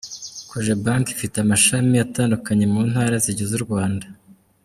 Cogebanke 0.49 1.09
ifite 1.15 1.35
amashami 1.39 1.95
atandukanye 2.05 2.65
mu 2.73 2.81
ntara 2.89 3.15
zigize 3.25 3.51
u 3.57 3.65
Rwanda. 3.65 4.07